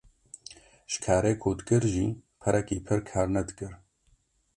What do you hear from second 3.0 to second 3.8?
kar nedikir